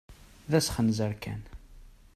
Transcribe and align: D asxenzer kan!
D 0.49 0.51
asxenzer 0.59 1.13
kan! 1.23 1.41